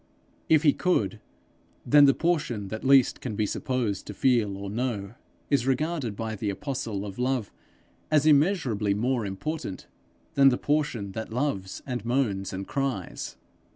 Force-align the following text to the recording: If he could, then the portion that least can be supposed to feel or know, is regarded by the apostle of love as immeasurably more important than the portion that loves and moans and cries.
If 0.49 0.63
he 0.63 0.73
could, 0.73 1.19
then 1.85 2.05
the 2.05 2.15
portion 2.15 2.69
that 2.69 2.83
least 2.83 3.21
can 3.21 3.35
be 3.35 3.45
supposed 3.45 4.07
to 4.07 4.15
feel 4.15 4.57
or 4.57 4.67
know, 4.67 5.13
is 5.51 5.67
regarded 5.67 6.15
by 6.15 6.35
the 6.35 6.49
apostle 6.49 7.05
of 7.05 7.19
love 7.19 7.51
as 8.09 8.25
immeasurably 8.25 8.95
more 8.95 9.27
important 9.27 9.85
than 10.33 10.49
the 10.49 10.57
portion 10.57 11.11
that 11.11 11.31
loves 11.31 11.83
and 11.85 12.03
moans 12.03 12.51
and 12.51 12.65
cries. 12.67 13.37